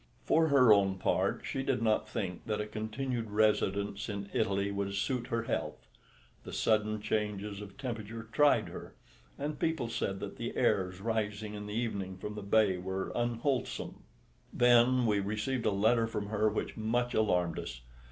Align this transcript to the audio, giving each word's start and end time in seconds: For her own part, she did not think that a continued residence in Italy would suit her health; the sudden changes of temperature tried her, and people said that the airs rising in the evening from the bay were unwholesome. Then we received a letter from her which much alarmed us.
For 0.25 0.47
her 0.47 0.73
own 0.73 0.95
part, 0.97 1.41
she 1.43 1.61
did 1.61 1.79
not 1.79 2.09
think 2.09 2.47
that 2.47 2.59
a 2.59 2.65
continued 2.65 3.29
residence 3.29 4.09
in 4.09 4.31
Italy 4.33 4.71
would 4.71 4.95
suit 4.95 5.27
her 5.27 5.43
health; 5.43 5.85
the 6.43 6.51
sudden 6.51 6.99
changes 7.03 7.61
of 7.61 7.77
temperature 7.77 8.23
tried 8.31 8.69
her, 8.69 8.95
and 9.37 9.59
people 9.59 9.89
said 9.89 10.19
that 10.19 10.37
the 10.37 10.57
airs 10.57 11.01
rising 11.01 11.53
in 11.53 11.67
the 11.67 11.75
evening 11.75 12.17
from 12.17 12.33
the 12.33 12.41
bay 12.41 12.77
were 12.79 13.11
unwholesome. 13.13 14.01
Then 14.51 15.05
we 15.05 15.19
received 15.19 15.67
a 15.67 15.71
letter 15.71 16.07
from 16.07 16.29
her 16.29 16.49
which 16.49 16.75
much 16.75 17.13
alarmed 17.13 17.59
us. 17.59 17.81